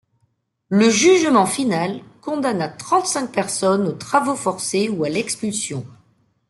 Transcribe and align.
Le 0.69 0.89
jugement 0.89 1.45
final 1.45 1.99
condamna 2.21 2.67
trente-cinq 2.69 3.31
personnes 3.31 3.85
aux 3.87 3.91
travaux 3.91 4.33
forcés 4.35 4.89
ou 4.89 5.03
à 5.03 5.09
l'expulsion. 5.09 5.85